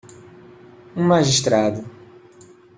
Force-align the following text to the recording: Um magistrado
Um 0.95 1.03
magistrado 1.03 1.85